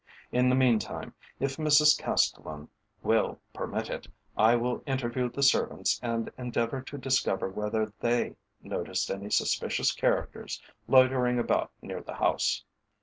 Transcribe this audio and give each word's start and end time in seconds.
In 0.31 0.49
the 0.49 0.55
meantime, 0.55 1.13
if 1.39 1.57
Mrs 1.57 1.95
Castellan 2.01 2.69
will 3.03 3.39
permit 3.53 3.87
it, 3.87 4.07
I 4.35 4.55
will 4.55 4.81
interview 4.87 5.29
the 5.29 5.43
servants 5.43 5.99
and 6.01 6.31
endeavour 6.39 6.81
to 6.81 6.97
discover 6.97 7.49
whether 7.49 7.93
they 7.99 8.35
noticed 8.63 9.11
any 9.11 9.29
suspicious 9.29 9.91
characters 9.91 10.59
loitering 10.87 11.37
about 11.37 11.71
near 11.83 12.01
the 12.01 12.15
house." 12.15 12.63